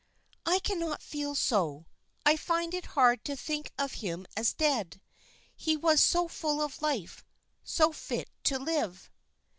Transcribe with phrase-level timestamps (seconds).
[0.47, 1.85] "I cannot feel so;
[2.25, 4.99] I find it hard to think of him as dead;
[5.55, 7.23] he was so full of life,
[7.63, 9.11] so fit to live."